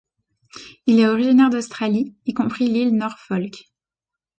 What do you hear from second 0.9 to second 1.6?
est originaire